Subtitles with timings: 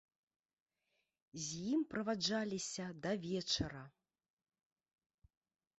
[1.43, 3.85] З ім праваждаліся да вечара.